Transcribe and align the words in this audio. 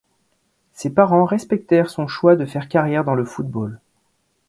Ses 0.73 0.89
parents 0.89 1.25
respectèrent 1.25 1.91
son 1.91 2.07
choix 2.07 2.35
de 2.35 2.47
faire 2.47 2.67
carrière 2.67 3.03
dans 3.03 3.13
le 3.13 3.23
football. 3.23 3.79